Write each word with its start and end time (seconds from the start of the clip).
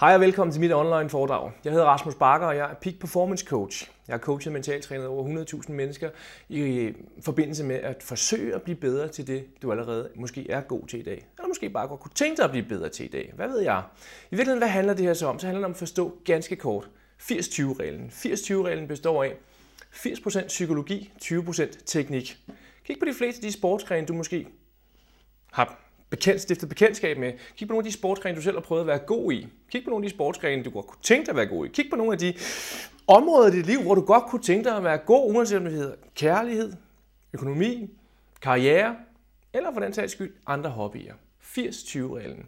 Hej 0.00 0.14
og 0.14 0.20
velkommen 0.20 0.52
til 0.52 0.60
mit 0.60 0.72
online 0.72 1.10
foredrag. 1.10 1.52
Jeg 1.64 1.72
hedder 1.72 1.86
Rasmus 1.86 2.14
Bakker, 2.14 2.46
og 2.46 2.56
jeg 2.56 2.70
er 2.70 2.74
Peak 2.74 2.94
Performance 3.00 3.46
Coach. 3.46 3.90
Jeg 4.08 4.14
har 4.14 4.18
coachet 4.18 4.52
mentaltrænet 4.52 5.06
over 5.06 5.44
100.000 5.44 5.72
mennesker 5.72 6.10
i 6.48 6.92
forbindelse 7.20 7.64
med 7.64 7.76
at 7.76 8.02
forsøge 8.02 8.54
at 8.54 8.62
blive 8.62 8.76
bedre 8.76 9.08
til 9.08 9.26
det, 9.26 9.62
du 9.62 9.70
allerede 9.70 10.10
måske 10.16 10.50
er 10.50 10.60
god 10.60 10.86
til 10.86 11.00
i 11.00 11.02
dag. 11.02 11.28
Eller 11.38 11.48
måske 11.48 11.70
bare 11.70 11.88
godt 11.88 12.00
kunne 12.00 12.14
tænke 12.14 12.36
dig 12.36 12.44
at 12.44 12.50
blive 12.50 12.64
bedre 12.68 12.88
til 12.88 13.06
i 13.06 13.08
dag. 13.08 13.32
Hvad 13.36 13.48
ved 13.48 13.60
jeg? 13.60 13.82
I 14.30 14.36
virkeligheden, 14.36 14.58
hvad 14.58 14.68
handler 14.68 14.94
det 14.94 15.04
her 15.04 15.14
så 15.14 15.26
om? 15.26 15.38
Så 15.38 15.46
handler 15.46 15.60
det 15.60 15.64
om 15.64 15.70
at 15.70 15.76
forstå 15.76 16.18
ganske 16.24 16.56
kort 16.56 16.90
80-20-reglen. 17.22 18.10
80-20-reglen 18.14 18.88
består 18.88 19.24
af 19.24 19.34
80% 19.92 20.46
psykologi, 20.46 21.12
20% 21.22 21.84
teknik. 21.86 22.36
Kig 22.84 22.96
på 22.98 23.04
de 23.04 23.14
fleste 23.14 23.38
af 23.38 23.42
de 23.42 23.52
sportsgrene, 23.52 24.06
du 24.06 24.14
måske 24.14 24.46
har 25.52 25.87
bekendt, 26.10 26.40
stiftet 26.40 26.68
bekendtskab 26.68 27.18
med. 27.18 27.32
Kig 27.56 27.68
på 27.68 27.72
nogle 27.72 27.86
af 27.86 27.90
de 27.90 27.92
sportsgrene, 27.92 28.36
du 28.36 28.42
selv 28.42 28.56
har 28.56 28.62
prøvet 28.62 28.80
at 28.80 28.86
være 28.86 28.98
god 28.98 29.32
i. 29.32 29.46
Kig 29.70 29.84
på 29.84 29.90
nogle 29.90 30.04
af 30.04 30.10
de 30.10 30.14
sportsgrene, 30.16 30.62
du 30.62 30.70
godt 30.70 30.86
kunne 30.86 31.02
tænke 31.02 31.26
dig 31.26 31.30
at 31.32 31.36
være 31.36 31.46
god 31.46 31.66
i. 31.66 31.68
Kig 31.68 31.86
på 31.90 31.96
nogle 31.96 32.12
af 32.12 32.18
de 32.18 32.34
områder 33.06 33.48
i 33.48 33.56
dit 33.56 33.66
liv, 33.66 33.82
hvor 33.82 33.94
du 33.94 34.00
godt 34.00 34.24
kunne 34.24 34.42
tænke 34.42 34.64
dig 34.64 34.76
at 34.76 34.84
være 34.84 34.98
god, 34.98 35.34
uanset 35.34 35.58
om 35.58 35.64
det 35.64 35.72
hedder 35.72 35.94
kærlighed, 36.14 36.72
økonomi, 37.32 37.90
karriere, 38.42 38.96
eller 39.52 39.72
for 39.72 39.80
den 39.80 39.92
sags 39.92 40.12
skyld 40.12 40.34
andre 40.46 40.70
hobbyer. 40.70 41.14
80-20-reglen. 41.42 42.46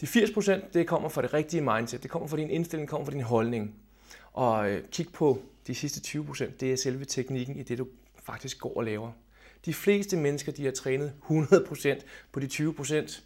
De 0.00 0.06
80% 0.06 0.72
det 0.72 0.86
kommer 0.86 1.08
fra 1.08 1.22
det 1.22 1.34
rigtige 1.34 1.60
mindset, 1.60 2.02
det 2.02 2.10
kommer 2.10 2.28
fra 2.28 2.36
din 2.36 2.50
indstilling, 2.50 2.86
det 2.86 2.90
kommer 2.90 3.04
fra 3.04 3.12
din 3.12 3.22
holdning. 3.22 3.74
Og 4.32 4.70
øh, 4.70 4.82
kig 4.92 5.12
på 5.12 5.42
de 5.66 5.74
sidste 5.74 6.18
20% 6.18 6.50
det 6.60 6.72
er 6.72 6.76
selve 6.76 7.04
teknikken 7.04 7.56
i 7.56 7.62
det, 7.62 7.78
du 7.78 7.86
faktisk 8.22 8.60
går 8.60 8.76
og 8.76 8.84
laver. 8.84 9.12
De 9.64 9.74
fleste 9.74 10.16
mennesker 10.16 10.52
de 10.52 10.64
har 10.64 10.72
trænet 10.72 11.12
100% 11.30 12.00
på 12.32 12.40
de 12.40 12.46
20%, 12.46 13.22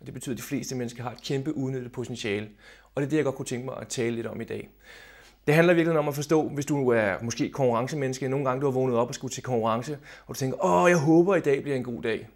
og 0.00 0.06
det 0.06 0.14
betyder, 0.14 0.34
at 0.34 0.38
de 0.38 0.42
fleste 0.42 0.74
mennesker 0.74 1.02
har 1.02 1.10
et 1.10 1.22
kæmpe 1.22 1.56
udnyttet 1.56 1.92
potentiale. 1.92 2.48
Og 2.94 3.02
det 3.02 3.06
er 3.06 3.10
det, 3.10 3.16
jeg 3.16 3.24
godt 3.24 3.36
kunne 3.36 3.46
tænke 3.46 3.64
mig 3.64 3.76
at 3.80 3.88
tale 3.88 4.16
lidt 4.16 4.26
om 4.26 4.40
i 4.40 4.44
dag. 4.44 4.70
Det 5.46 5.54
handler 5.54 5.74
virkelig 5.74 5.98
om 5.98 6.08
at 6.08 6.14
forstå, 6.14 6.48
hvis 6.48 6.66
du 6.66 6.88
er 6.88 7.14
måske 7.22 7.50
konkurrencemenneske, 7.50 8.28
nogle 8.28 8.44
gange 8.44 8.60
du 8.60 8.66
har 8.66 8.72
vågnet 8.72 8.96
op 8.96 9.08
og 9.08 9.14
skulle 9.14 9.32
til 9.32 9.42
konkurrence, 9.42 9.98
og 10.26 10.34
du 10.34 10.38
tænker, 10.38 10.64
åh, 10.64 10.90
jeg 10.90 10.98
håber, 10.98 11.36
i 11.36 11.40
dag 11.40 11.62
bliver 11.62 11.76
en 11.76 11.84
god 11.84 12.02
dag. 12.02 12.28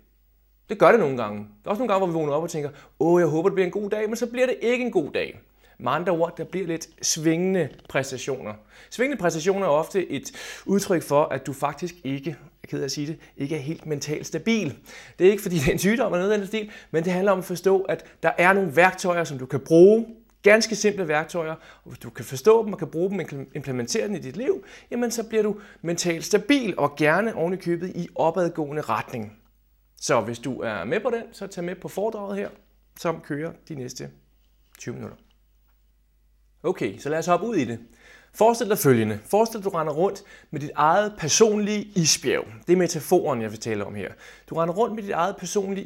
Det 0.68 0.78
gør 0.78 0.90
det 0.90 1.00
nogle 1.00 1.16
gange. 1.16 1.38
Der 1.38 1.68
er 1.68 1.70
også 1.70 1.80
nogle 1.80 1.92
gange, 1.92 1.98
hvor 1.98 2.06
vi 2.06 2.12
vågner 2.12 2.32
op 2.32 2.42
og 2.42 2.50
tænker, 2.50 2.70
åh, 3.00 3.20
jeg 3.20 3.28
håber, 3.28 3.48
det 3.48 3.54
bliver 3.54 3.66
en 3.66 3.72
god 3.72 3.90
dag, 3.90 4.08
men 4.08 4.16
så 4.16 4.26
bliver 4.26 4.46
det 4.46 4.56
ikke 4.60 4.84
en 4.84 4.92
god 4.92 5.10
dag. 5.10 5.40
Med 5.78 5.92
andre 5.92 6.12
ord, 6.12 6.36
der 6.36 6.44
bliver 6.44 6.66
lidt 6.66 6.88
svingende 7.02 7.68
præstationer. 7.88 8.54
Svingende 8.90 9.20
præstationer 9.20 9.66
er 9.66 9.70
ofte 9.70 10.10
et 10.10 10.32
udtryk 10.66 11.02
for, 11.02 11.24
at 11.24 11.46
du 11.46 11.52
faktisk 11.52 11.94
ikke, 12.04 12.36
er 12.64 12.70
ked 12.70 12.80
af 12.80 12.84
at 12.84 12.92
sige 12.92 13.06
det, 13.06 13.18
ikke 13.36 13.56
er 13.56 13.60
helt 13.60 13.86
mentalt 13.86 14.26
stabil. 14.26 14.76
Det 15.18 15.26
er 15.26 15.30
ikke 15.30 15.42
fordi, 15.42 15.56
det 15.58 15.68
er 15.68 15.72
en 15.72 15.78
sygdom 15.78 16.12
eller 16.12 16.22
noget 16.22 16.34
andet 16.34 16.48
stil, 16.48 16.70
men 16.90 17.04
det 17.04 17.12
handler 17.12 17.32
om 17.32 17.38
at 17.38 17.44
forstå, 17.44 17.80
at 17.80 18.04
der 18.22 18.30
er 18.38 18.52
nogle 18.52 18.76
værktøjer, 18.76 19.24
som 19.24 19.38
du 19.38 19.46
kan 19.46 19.60
bruge, 19.60 20.06
ganske 20.42 20.76
simple 20.76 21.08
værktøjer, 21.08 21.54
og 21.84 21.90
hvis 21.90 21.98
du 21.98 22.10
kan 22.10 22.24
forstå 22.24 22.64
dem 22.64 22.72
og 22.72 22.78
kan 22.78 22.88
bruge 22.88 23.10
dem 23.10 23.18
og 23.18 23.46
implementere 23.54 24.06
dem 24.06 24.14
i 24.14 24.18
dit 24.18 24.36
liv, 24.36 24.64
jamen 24.90 25.10
så 25.10 25.28
bliver 25.28 25.42
du 25.42 25.56
mentalt 25.82 26.24
stabil 26.24 26.74
og 26.78 26.96
gerne 26.96 27.34
ovenikøbet 27.34 27.88
købet 27.88 28.02
i 28.02 28.08
opadgående 28.14 28.82
retning. 28.82 29.38
Så 30.00 30.20
hvis 30.20 30.38
du 30.38 30.60
er 30.60 30.84
med 30.84 31.00
på 31.00 31.10
den, 31.10 31.22
så 31.32 31.46
tag 31.46 31.64
med 31.64 31.74
på 31.74 31.88
foredraget 31.88 32.36
her, 32.36 32.48
som 32.98 33.20
kører 33.20 33.52
de 33.68 33.74
næste 33.74 34.10
20 34.78 34.94
minutter. 34.94 35.16
Okay, 36.64 36.98
så 36.98 37.08
lad 37.08 37.18
os 37.18 37.26
hoppe 37.26 37.46
ud 37.46 37.56
i 37.56 37.64
det. 37.64 37.78
Forestil 38.34 38.68
dig 38.68 38.78
følgende. 38.78 39.18
Forestil 39.30 39.58
dig, 39.60 39.66
at 39.66 39.72
du 39.72 39.78
render 39.78 39.92
rundt 39.92 40.22
med 40.50 40.60
dit 40.60 40.70
eget 40.74 41.12
personlige 41.18 41.88
isbjerg. 41.94 42.44
Det 42.66 42.72
er 42.72 42.76
metaforen, 42.76 43.42
jeg 43.42 43.50
vil 43.50 43.60
tale 43.60 43.84
om 43.84 43.94
her. 43.94 44.08
Du 44.50 44.54
render 44.54 44.74
rundt 44.74 44.94
med 44.94 45.02
dit 45.02 45.12
eget 45.12 45.36
personlige 45.36 45.82